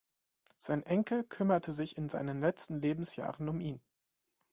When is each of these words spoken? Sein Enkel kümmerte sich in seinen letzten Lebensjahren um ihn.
Sein 0.57 0.81
Enkel 0.81 1.23
kümmerte 1.23 1.71
sich 1.73 1.95
in 1.95 2.09
seinen 2.09 2.39
letzten 2.41 2.81
Lebensjahren 2.81 3.47
um 3.49 3.61
ihn. 3.61 3.79